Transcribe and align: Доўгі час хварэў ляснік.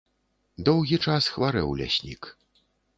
Доўгі 0.69 0.99
час 1.09 1.29
хварэў 1.37 1.79
ляснік. 1.85 2.35